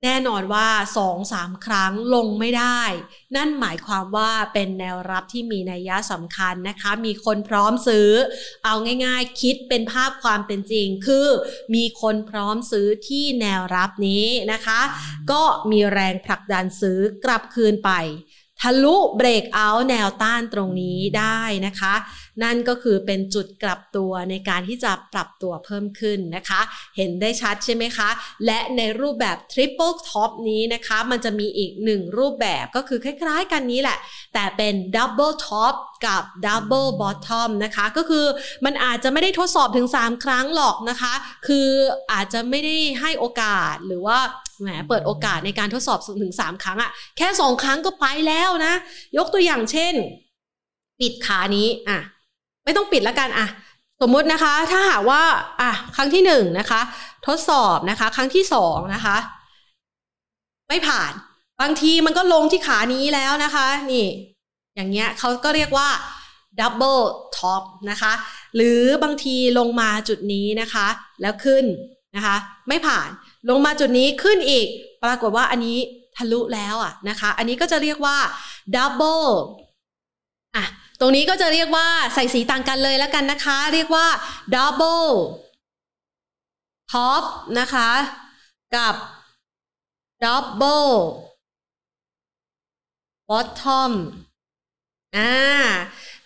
[0.04, 2.82] แน่นอนว่าสองสามครั้งลงไม่ได้
[3.36, 8.10] นั่นหมายความว่าเป็นแนวรับที่มีนัยยะสำคัญนะคะ มีคนพร้อมซื้อ
[8.66, 8.74] เอา
[9.06, 11.28] ง่ายๆ คิดเป็นภาพความเป็นจริง คือ
[11.76, 14.80] มีคนพร้อมซื้อที่แนวรับนี้นะคะ
[15.32, 17.92] ก็มีแรงผลักดันซื้อกลับคืนไป
[18.62, 21.94] ทะลุเบรกเอาท์แนวต้านตรงนี้ได้นะคะ
[22.44, 26.62] นั่นก็คือเป็นจุดกลับตัวในการที่จะปรับตัวเพิ่มขึ้นนะคะ
[26.98, 28.10] เห็นได้ชัดใช่ไหมคะ
[28.46, 33.98] และในรูปแบบ Triple Top นี้นะคะ มันจะมีอีกหนึ่งรูปแบบก็คือคล้ายๆกันนี้แหละ
[34.34, 35.76] แต่เป็น Double Top
[36.08, 38.26] กับ Double Bottom นะคะ ก็คือ
[38.66, 41.14] มันอาจจะไม่ได้ทดสอบถึง 3 ครั้งหรอกนะคะ
[41.48, 41.68] คือ
[42.12, 44.18] อาจจะไม่ได้ให้โอกาสหรือว่า
[44.62, 48.74] แหมเปิดโอกาสในการทดสอบถึงสามครั้งอะแค่สองครั้งก็ไปแล้วนะ
[49.18, 49.94] ยกตัวอย่างเช่น
[51.00, 52.00] ปิดขานี้อะ
[52.68, 53.48] ไม่ต้องปิดแล้วกันอะ
[54.02, 55.22] สมมตินะคะถ้าหากว่า
[55.62, 56.82] อะครั้งที่หนึ่งนะคะ
[57.28, 59.18] ทดสอบนะคะ ครั้งที่สองนะคะ
[60.70, 61.12] ไม่ผ่าน
[61.62, 64.08] บางทีมันก็ลงที่ขานี้แล้วนะคะ นี่
[64.76, 65.90] อย่างเงี้ยเขาก็เรียกว่า
[66.60, 66.98] double
[67.38, 68.14] top นะคะ
[68.56, 70.88] หรือบางทีลงมาจุดนี้นะคะ
[71.22, 71.66] แล้วขึ้น
[72.16, 72.36] นะคะ
[72.68, 73.10] ไม่ผ่าน
[73.50, 74.68] ลงมาจุดนี้ขึ้นอีก
[75.04, 75.78] ปรากฏว่าอันนี้
[76.18, 78.18] ทะลุแล้วอะนะคะ อันนี้ก็จะเรียกว่า
[78.76, 79.24] double
[80.56, 80.66] อะ
[81.00, 84.08] ตรงนี้ก็จะเรียกว่าใส่สีต่างกันเลยแล้วกันนะคะ เรียกว่า
[84.54, 85.08] double
[86.92, 87.24] top
[87.60, 87.92] นะคะ
[88.76, 88.96] กับ
[90.24, 90.88] double
[93.30, 93.92] bottom
[95.18, 95.34] อ่า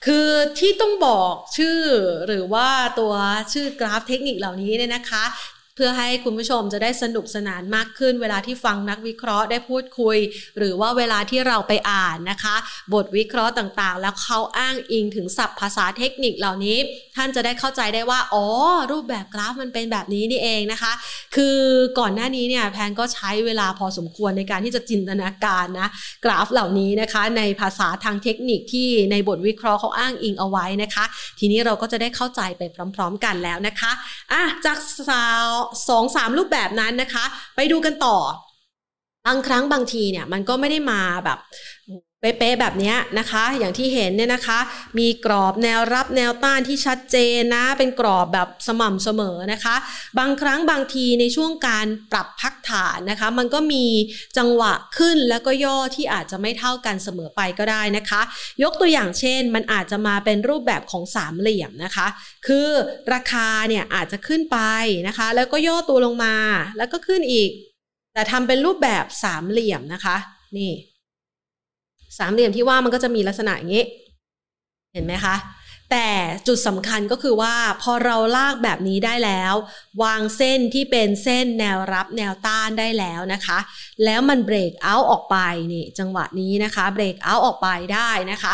[0.05, 0.29] คือ
[0.59, 1.81] ที่ต้องบอกชื่อ
[2.27, 3.13] หรือว่าตัว
[3.53, 5.23] ชื่อกราฟเทคนิคเหล่านี้เนี่ยนะคะ
[5.83, 10.17] เพื่อให้คุณผู้ชมจะได้สนุกสนานมากขึ้น เวลาที่ฟังนักวิเคราะห์ได้พูดคุย
[10.57, 12.55] หรือว่าเวลาที่เราไปอ่านนะคะ
[12.93, 16.77] บทวิเคราะห์ต่างๆ แล้วเขาอ้างอิงถึงศัพท์ภาษาเทคนิคเหล่านี้
[17.15, 18.45] ท่านจะได้เข้าใจได้ว่าอ๋อ
[18.91, 20.91] รูปแบบกราฟมันเป็นแบบนี้นี่เองนะคะ
[21.35, 21.57] คือ
[21.99, 25.87] ก่อนหน้านี้เนี่ยแพนก็ใช้เวลาพอสมควรในการที่จะจินตนาการนะ
[26.25, 31.05] กราฟเหล่านี้นะคะในภาษาทางเทคนิคที่ในบทวิเคราะห์เขาอ้างอิงเอาไว้นะคะ
[31.39, 32.61] ทีนี้เราก็จะได้เข้าใจไป
[32.95, 33.91] พร้อม ๆ กันแล้วนะคะ
[34.33, 34.77] อะจาก
[35.09, 35.47] สาว
[35.89, 38.17] สองสามรูปแบบนั้นนะคะ ไปดูกันต่อ
[39.27, 41.39] บางครั้งบางทีเนี่ยมันก็ไม่ได้มาแบบ
[42.21, 44.59] เป๊ะๆแบบนี้นะคะ อย่างที่เห็นเนี่ยนะคะ
[44.99, 49.75] มีกรอบแนวรับแนวต้านที่ชัดเจนนะ เป็นกรอบแบบสม่ำเสมอนะคะ
[50.19, 53.85] บางครั้งบางทีในช่วงการปรับพักฐานนะคะ มันก็มี
[54.37, 58.21] จังหวะขึ้นแล้วก็ย่อที่อาจจะไม่เท่ากันเสมอไปก็ได้นะคะ
[58.63, 62.07] ยกตัวอย่างเช่น มันอาจจะมาเป็นรูปแบบของสามเหลี่ยมนะคะ
[62.47, 62.67] คือ
[63.13, 64.59] ราคาเนี่ยอาจจะขึ้นไป
[65.07, 66.35] นะคะ แล้วก็ย่อตัวลงมา
[66.77, 67.49] แล้วก็ขึ้นอีก
[68.13, 70.17] แต่ทำเป็นรูปแบบสามเหลี่ยมนะคะ
[70.57, 70.71] นี่
[72.21, 73.85] สามเหลี่ยมที่ว่ามันก็จะมีลักษณะอย่างนี้
[74.93, 75.35] เห็นไหมคะ
[75.91, 76.09] แต่
[76.47, 79.53] จุดสำคัญก็คือว่าพอเราลากแบบนี้ได้แล้ว
[80.03, 83.59] วางเส้นที่เป็นเส้นแนวรับแนวต้านได้แล้วนะคะ
[84.05, 85.37] แล้วมันเบรกเอาท์ออกไป
[85.73, 88.53] นี่จังหวะนี้นะคะเบรกเอาท์ออกไปได้นะคะ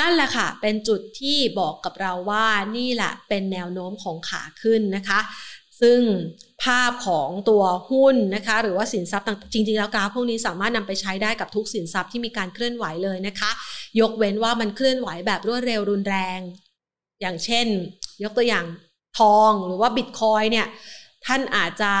[0.00, 5.20] นั่นแหละค่ะ เป็นจุดที่บอกกับเราว่านี่แหละเป็นแนวโน้มของขาขึ้นนะคะ
[5.82, 6.00] ซึ่ง
[6.64, 13.50] ภาพของตัวหุ้นนะคะ หรือว่าสินทรัพย์ต่างจริง ๆ แล้วกราฟพวกนี้สามารถนำไปใช้ได้กับทุกสินทรัพย์ที่มีการเคลื่อนไหวเลยนะคะ
[14.00, 16.40] ยกเว้นว่ามันเคลื่อนไหวแบบรวดเร็วรุนแรง
[17.20, 17.66] อย่างเช่น
[18.22, 18.64] ยกตัวอย่าง
[19.18, 20.66] ทองหรือว่าบิตคอยเนี่ย
[21.26, 21.92] ท่านอาจจะ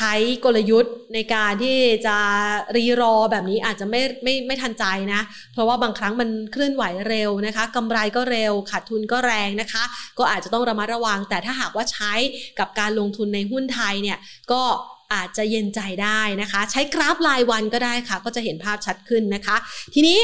[0.00, 2.16] ใช้กลยุทธ์ในการที่จะ
[2.76, 5.20] รีรอแบบนี้อาจจะไม่ไม่ไม่ทันใจนะ
[5.52, 9.82] เพราะว่าบางครั้งมันเคลื่อนไหวเร็วนะคะกำไรก็เร็วขาดทุนก็แรงนะคะ
[10.18, 12.12] ก็อาจจะต้องระมัดระวัง แต่ถ้าหากว่าใช้
[12.58, 14.18] กับการลงทุนในหุ้นไทยเนี่ย
[14.52, 14.62] ก็
[15.14, 19.56] อาจจะเย็นใจได้นะคะ ใช้กราฟรายวันก็ได้ค่ะ ก็จะเห็นภาพชัดขึ้นนะคะ
[19.94, 20.18] ทีนี้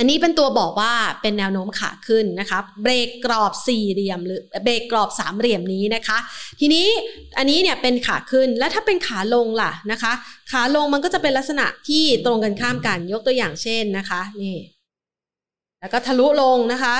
[0.00, 6.18] อันนี้เป็นตัวบอกว่าเป็นแนวโน้มขาขึ้นนะคะ เบรกกรอบสี่เหลี่ยมหรือเบรกกรอบสามเหลี่ยมนี้นะคะ
[6.60, 6.86] ทีนี้
[7.38, 10.12] อันนี้เนี่ยเป็นขาขึ้นแล้วถ้าเป็นขาลงล่ะนะคะ
[10.52, 14.56] ขาลงมันก็จะเป็นลักษณะที่ตรงกันข้ามกันยกตัวอย่างเช่นนะคะนี่
[15.80, 16.96] แล้วก็ทะลุลงนะคะ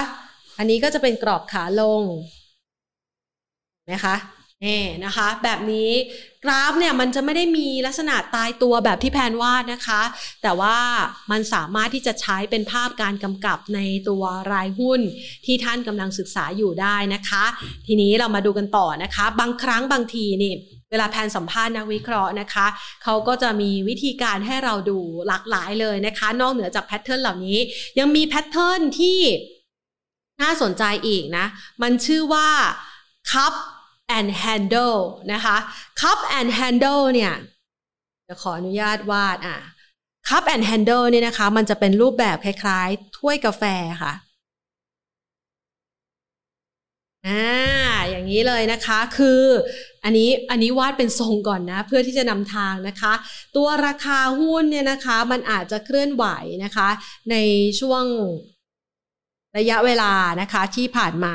[0.59, 2.03] อันนี้ก็จะเป็นกรอบขาลง
[3.93, 4.15] นะคะ
[4.67, 5.91] นี่นะคะ แบบนี้
[6.45, 10.03] กราฟเนี่ยมันจะไม่ได้มีลักษณะตายตัวแบบที่แพนวาดนะคะ
[10.43, 10.77] แต่ว่า
[11.31, 15.01] มันสามารถที่จะใช้เป็นภาพการกำกับในตัวรายหุ้น
[15.47, 17.45] ที่ท่านกำลังศึกษาอยู่ได้นะคะ
[17.87, 20.55] ทีนี้เรามาดูกันต่อนะคะ บางครั้งบางทีนี่
[20.91, 22.67] เวลาแพนสัมภาษณ์นักวิเคราะห์นะคะ
[23.03, 27.59] เขาก็จะมีวิธีการให้เราดูหลากหลายเลยนะคะ นอกเหนือจากแพทเทิร์นเหล่านี้
[27.99, 29.19] ยังมีแพทเทิร์นที่
[30.43, 31.47] น่าสนใจอีกนะ
[31.83, 32.49] มันชื่อว่า
[33.33, 33.55] cup
[34.17, 34.99] and handle
[35.33, 35.57] นะคะ
[36.01, 37.33] cup and handle เนี่ย
[38.29, 39.59] จะขออนุญาตวาดอะ
[40.29, 43.63] cup and handle เนี่ยนะคะ มันจะเป็นรูปแบบคล้ายๆ ถ้วยกาแฟ
[44.03, 44.13] ค่ะ
[47.27, 47.45] อ่า
[48.11, 49.43] อย่างนี้เลยนะคะคือ
[50.05, 53.13] อันนี้อันนี้วาดเป็นทรงก่อนนะ เพื่อที่จะนำทางนะคะ
[53.57, 56.25] ตัวราคาหุ้นเนี่ยนะคะ มันอาจจะเคลื่อนไหว
[56.65, 56.89] นะคะ
[57.31, 57.37] ใน
[57.81, 58.05] ช่วง
[59.59, 61.35] ระยะเวลานะคะที่ผ่านมา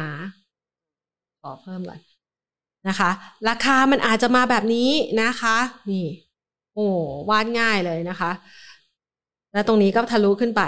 [1.41, 2.14] ขอเพิ่มก่อน
[2.87, 3.09] นะคะ
[3.49, 4.89] ราคามันอาจจะมาแบบนี้
[5.21, 5.57] นะคะ
[5.91, 6.07] นี่
[6.73, 6.87] โอ้
[7.29, 8.31] วาดง่ายเลยนะคะ
[9.53, 10.63] แล้วตรงนี้ก็ทะลุขึ้นไป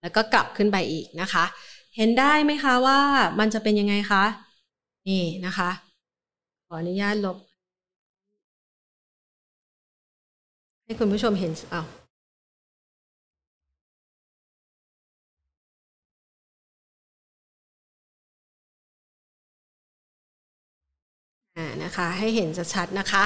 [0.00, 1.44] แล้วก็กลับขึ้นไปอีกนะคะ
[1.96, 2.98] เห็นได้ไหมคะว่า
[3.38, 4.24] มันจะเป็นยังไงคะ
[5.08, 5.70] นี่นะคะ
[6.66, 7.36] ขออนุญาตลบ
[10.84, 11.82] ให้คุณผู้ชมเห็นเอา
[21.84, 23.22] นะคะให้เห็นชัดๆนะคะ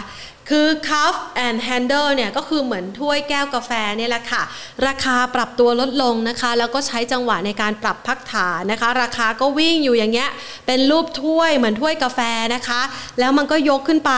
[0.48, 1.14] คือ cup
[1.46, 4.42] and handle เนี่ยก็คือเหมือนถ้วยแก้วกาแฟเนี่ยแหละค่ะ
[4.86, 10.30] ราคาปรับตัวลดลงนะคะ แล้วก็ใช้จังหวะในการปรับพักฐานนะคะ ราคาก็วิ่งอยู่อย่างเงี้ย
[10.66, 12.20] เป็นรูปถ้วยเหมือนถ้วยกาแฟ
[12.54, 12.80] นะคะ
[13.18, 14.12] แล้วมันก็ยกขึ้นไป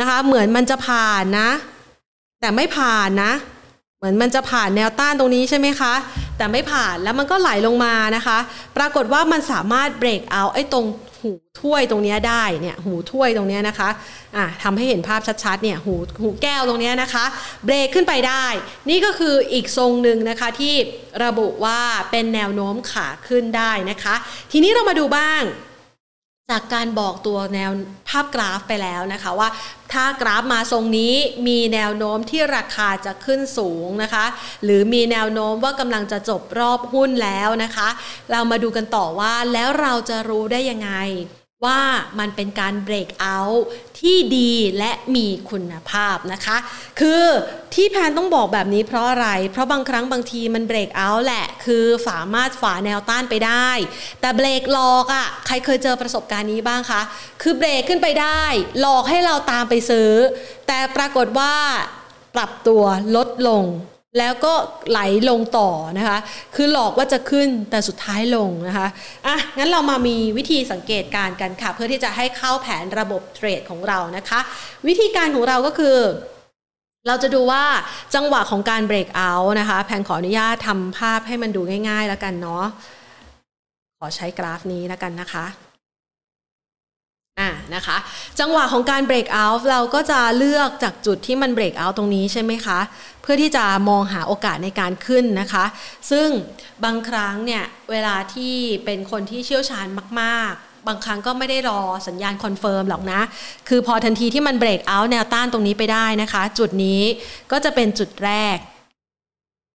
[0.00, 1.50] นะคะ เหมือนมันจะผ่านนะ
[2.40, 3.32] แต่ไม่ผ่านนะ
[3.98, 5.94] เหมือนมันจะผ่านแนวต้านตรงนี้ใช่ไหมคะ
[6.36, 8.38] แต่ไม่ผ่านแล้วมันก็ไหลลงมานะคะ
[8.76, 10.86] ปรากฏว่ามันสามารถเบรกเอาไอ้ตรง
[11.24, 13.88] หูถ้วยตรงนี้ได้เนี่ยหูถ้วยตรงนี้นะคะ
[14.36, 17.24] อะทำให้เห็นภาพชัดๆเนี่ยหูหูแก้วตรงนี้นะคะ
[17.64, 18.46] เบรกขึ้นไปได้
[18.90, 20.74] นี่ก็คืออีกทรงหนึ่งนะคะที่
[21.24, 24.14] ระบุว่าเป็นแนวโน้มขาขึ้นได้นะคะ
[24.52, 25.42] ทีนี้เรามาดูบ้าง
[26.52, 27.70] จากการบอกตัวแนว
[28.08, 29.48] ภาพกราฟไปแล้วนะคะว่า
[29.92, 31.14] ถ้ากราฟมาทรงนี้
[31.48, 34.24] มีแนวโน้มที่ราคาจะขึ้นสูงนะคะ
[34.64, 37.88] หรือมีแนวโน้มว่ากำลังจะจบรอบหุ้นแล้วนะคะ
[38.30, 40.90] เรามาดูกันต่อว่าแล้วเราจะรู้ได้ยังไง
[41.64, 41.80] ว่า
[42.18, 43.64] มันเป็นการเบรกเอาท์
[44.00, 46.56] ที่ดีและมีคุณภาพนะคะ
[47.00, 47.24] คือ
[47.74, 53.68] ที่แพนต้องบอกแบบนี้เพราะอะไร เพราะบางครั้งบางทีมันเบรกเอาท์แหละ คือสามารถฝ่าแนวต้านไปได้
[54.20, 57.02] แต่เบรกหลอกอะ่ะ ใครเคยเจอประสบการณ์นี้บ้างคะ
[57.42, 58.42] คือเบรกขึ้นไปได้
[58.80, 60.10] หลอกให้เราตามไปซื้อ
[60.66, 61.54] แต่ปรากฏว่า
[62.34, 62.82] ปรับตัว
[63.16, 63.64] ลดลง
[64.18, 64.52] แล้วก็
[64.90, 65.00] ไหล
[65.30, 66.18] ลงต่อนะคะ
[66.54, 68.88] คือหลอกว่าจะขึ้นแต่สุดท้ายลงนะคะ
[69.26, 74.40] อะ งั้นเรามามีวิธีสังเกตการกันค่ะ เพื่อที่จะให้เข้าแผนระบบเทรดของเรานะคะ
[74.86, 75.96] วิธีการของเราก็คือ
[77.06, 77.64] เราจะดูว่า
[78.14, 82.64] จังหวะของการเบรกเอาท์นะคะแพนขออนุญาตทำภาพให้มันดูง่าย ๆ แล้วกันเนาะ
[83.98, 85.44] ขอใช้กราฟนี้แล้วกันนะคะ
[87.40, 87.96] อ่านะคะ
[88.40, 92.80] จังหวะของการ break out เราก็จะเลือกจากจุดที่มัน break out ตรงนี้ใช่ไหมคะ
[93.22, 95.64] เพื่อที่จะมองหาโอกาสในการขึ้นนะคะ
[96.10, 96.28] ซึ่ง
[96.84, 99.86] บางครั้งเนี่ย เวลาที่เป็นคนที่เชี่ยวชาญ
[100.20, 103.20] มากๆบางครั้งก็ไม่ได้รอสัญญาณ confirm หรอกนะ
[103.68, 107.00] คือพอทันทีที่มัน break out แนวต้านตรงนี้ไปได้นะคะ จุดนี้
[107.52, 108.56] ก็จะเป็นจุดแรก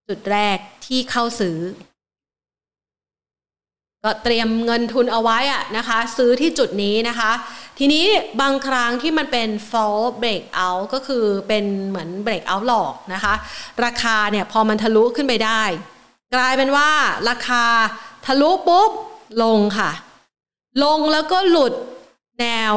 [0.10, 1.58] จุดแรกที่เข้าซื้อ
[4.04, 7.32] ก็เตรียมเงินทุนเอาไว้อะนะคะ ซื้อที่จุดนี้นะคะ
[7.80, 8.06] ทีนี้
[8.42, 13.34] บางครั้งที่มันเป็น false break out ก็คือเป็นเหมือน break out หลอกนะคะ
[13.86, 15.62] ราคาเนี่ยพอมันทะลุขึ้นไปได้
[16.36, 16.90] กลายเป็นว่า
[17.30, 17.64] ราคา
[18.26, 18.92] ทะลุปุ๊บ
[19.44, 19.92] ลงค่ะ
[20.84, 21.74] ลงแล้วก็หลุด
[22.40, 22.74] แนว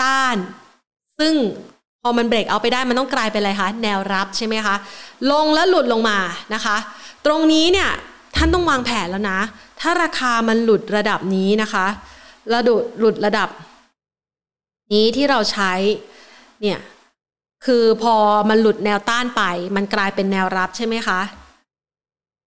[0.00, 0.36] ต้าน
[1.18, 1.34] ซึ่ง
[2.02, 4.76] พอมันเบรกเอาไปได้มันต้องกลายเป็นอะไรคะแนวรับใช่ไหมคะ
[5.32, 6.18] ลงแล้วหลุดลงมา
[6.54, 6.76] นะคะ
[7.26, 7.90] ตรงนี้เนี่ย
[8.36, 9.40] ท่านต้องวางแผนแล้วนะ
[9.80, 11.86] ถ้าราคามันหลุดระดับนี้นะคะ
[12.52, 13.48] ระดุหลุดระดับ
[14.92, 15.72] นี้ที่เราใช้
[16.62, 16.78] เนี่ย
[17.66, 18.16] คือพอ
[18.48, 19.42] มันหลุดแนวต้านไป
[19.76, 21.20] มันกลายเป็นแนวรับใช่ไหมคะ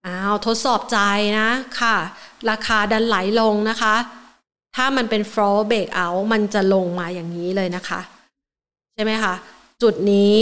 [0.05, 0.97] อ้าวทดสอบใจ
[1.39, 1.95] นะค่ะ
[2.49, 3.95] ราคาดันไหลลงนะคะ
[4.75, 8.01] ถ้ามันเป็น floor break out มันจะลงมาอย่างนี้เลยนะคะ
[8.93, 9.33] ใช่ไหมคะ
[9.81, 10.35] จุดนี้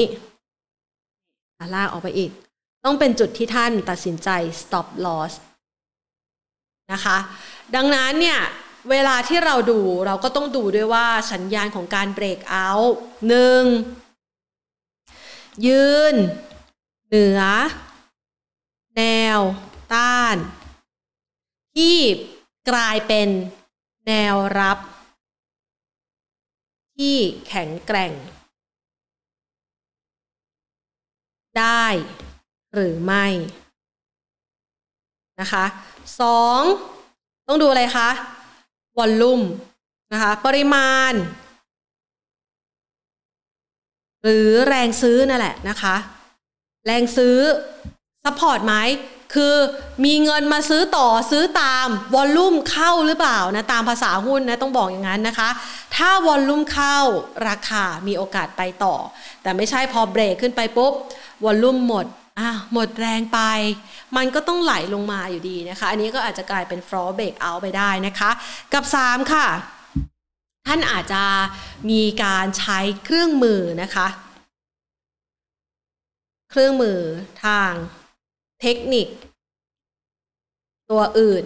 [1.76, 2.32] ลากออกไปอีก
[2.86, 4.30] ต้องเป็นจุดที่ท่านตัดสินใจ
[4.62, 5.32] stop loss
[6.94, 7.18] นะคะ
[7.76, 8.40] ดังนั้นเนี่ย
[8.90, 12.94] เวลาที่เราดูเราก็ต้องดูด้วยว่าสัญญาณของการ break out
[13.28, 13.64] หนึ่ง
[15.68, 16.16] ยืน
[17.08, 17.42] เหนือ
[18.98, 19.04] แน
[19.38, 19.40] ว
[19.94, 20.38] ต้าน
[21.76, 21.98] ที่
[22.70, 23.30] กลายเป็น
[24.08, 24.78] แนวรับ
[26.98, 28.14] ที่แข็งแกร่ง
[31.58, 31.86] ได้
[32.74, 33.28] หรือไม่
[35.40, 35.66] นะคะ
[36.22, 36.62] สอง
[37.48, 38.10] ต้องดูอะไรคะ
[38.98, 39.42] volume
[40.14, 41.14] นะคะปริมาณ
[44.24, 45.96] หรือแรงซื้อนั่นแหละนะคะ
[46.86, 47.38] แรงซื้อ
[48.24, 48.76] support ไหม
[49.34, 49.56] คือ
[50.06, 55.50] มีเงินมาซื้อต่อซื้อตาม volume เข้าหรือเปล่านะตามภาษาหุ้นนะต้องบอกอย่างนั้นนะคะ
[55.96, 56.98] ถ้า volume เข้า
[57.48, 58.96] ราคามีโอกาสไปต่อ
[59.42, 60.94] แต่ไม่ใช่พอเบรกขึ้นไปปุ๊บ
[61.46, 62.06] วอลลุ่มหมด
[62.74, 63.40] หมดแรงไป
[64.18, 68.32] มันก็ต้องไหลลงมาอยู่ดีนะคะ อันนี้ก็อาจจะกลายเป็นฟลอเบรกเอาไปได้นะคะ
[68.74, 69.48] กับ 3 ค่ะ
[70.68, 71.24] ท่านอาจจะ
[71.90, 74.08] มีการใช้เครื่องมือนะคะ
[76.52, 77.00] เครื่องมือ
[77.46, 77.72] ทาง
[78.62, 79.08] เทคนิค
[80.92, 81.46] ตัวอื่น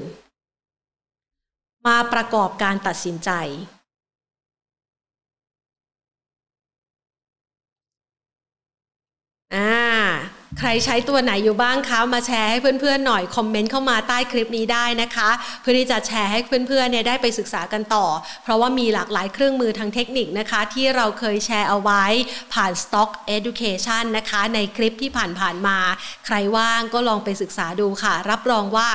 [1.88, 3.32] มาประกอบการตัดสินใจ
[9.56, 9.72] อ่า
[10.60, 15.30] ใครใช้ตัวไหนอยู่บ้างคะ มาแชร์ให้เพื่อนๆหน่อย คอมเมนต์เข้ามาใต้คลิปนี้ได้นะคะ
[15.62, 18.06] เพื่อที่จะแชร์ให้เพื่อนๆเนี่ยได้ไปศึกษากันต่อ
[18.44, 22.04] เพราะว่ามีหลากหลายเครื่องมือทางเทคนิคนะคะ ที่เราเคยแชร์เอาไว้
[22.54, 25.78] ผ่าน Stock Education นะคะ ในคลิปที่ผ่านๆมา
[26.26, 28.88] ใครว่างก็ลองไปศึกษาดูค่ะ รับรองว่า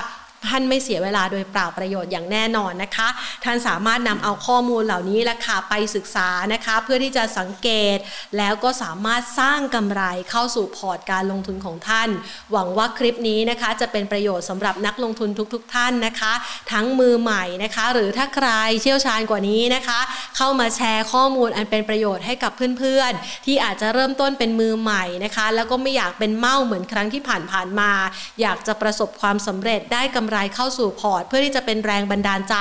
[0.48, 3.08] ท่านไม่เสียเวลาโดยเปล่าประโยชน์อย่างแน่นอนนะคะ
[3.44, 7.98] ท่านสามารถนำเอาข้อมูลเหล่านี้ละค่ะไปศึกษานะคะ เพื่อที่จะสังเกต
[8.38, 12.08] แล้วก็สามารถสร้างกำไรเข้าสู่พอร์ตการลงทุนของท่าน
[12.52, 16.32] หวังว่าคลิปนี้นะคะ จะเป็นประโยชน์สำหรับนักลงทุนทุกๆท่านนะคะ
[16.72, 18.48] ทั้งมือใหม่นะคะ หรือถ้าใคร
[18.82, 20.00] เชี่ยวชาญกว่านี้นะคะ
[20.36, 27.92] เข้ามาแชร์ข้อมูลอันเป็นประโยชน์ให้กับเพื่อนๆ ที่อาจจะเริ่มต้นเป็นมือใหม่นะคะ แล้วก็ไม่อยากเป็นเมาเหมือนครั้งที่ผ่านๆมา
[28.40, 32.56] อยากจะประสบความสำเร็จได้กำไรเข้าสู่พอร์ต เพื่อที่จะเป็นแรงบันดาลใจ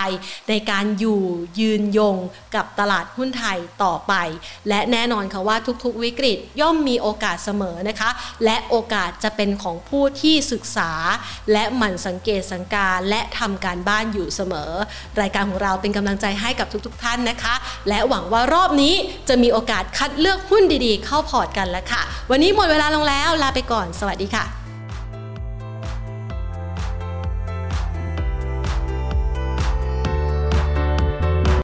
[0.49, 1.23] ในการอยู่
[1.59, 2.15] ยืนยง
[2.55, 4.13] กับตลาดหุ้นไทยต่อไป
[4.69, 8.09] และแน่นอนค่ะว่าทุกๆ วิกฤตย่อมมีโอกาสเสมอนะคะ
[8.45, 10.91] และโอกาสจะเป็นของผู้ที่ศึกษา
[11.51, 14.71] และหมั่นสังเกตสังการและทำการบ้านอยู่เสมอ
[15.21, 17.55] รายการของเราเป็นกำลังใจให้กับทุก ๆ ท่านนะคะ
[17.89, 18.93] และหวังว่ารอบนี้
[19.29, 22.01] จะมีโอกาสคัดเลือกหุ้นดีๆ เข้าพอร์ตกันแล้วค่ะ
[22.31, 24.58] วันนี้หมดเวลาลงแล้วลาไปก่อน สวัสดีค่ะ